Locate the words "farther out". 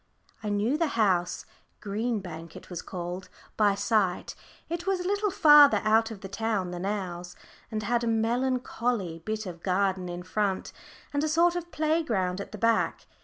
5.29-6.09